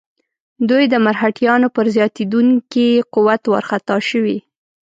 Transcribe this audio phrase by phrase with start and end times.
[0.69, 4.37] دوی د مرهټیانو پر زیاتېدونکي قوت وارخطا شوي.